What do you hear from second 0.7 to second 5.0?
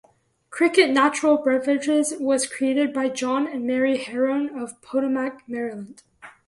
Natural Beverages was created by John and Mary Heron of